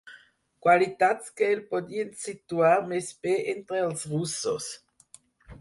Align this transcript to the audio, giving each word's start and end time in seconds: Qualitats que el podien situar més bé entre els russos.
Qualitats 0.67 1.29
que 1.41 1.49
el 1.57 1.61
podien 1.75 2.09
situar 2.23 2.73
més 2.95 3.13
bé 3.27 3.37
entre 3.55 3.85
els 3.89 4.11
russos. 4.17 4.73